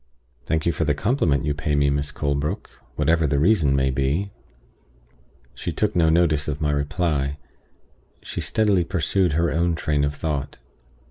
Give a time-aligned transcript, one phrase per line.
[0.47, 4.31] "Thank you for the compliment you pay me, Miss Colebrook, whatever the reason may be."
[5.53, 7.37] She took no notice of my reply;
[8.23, 10.57] she steadily pursued her own train of thought.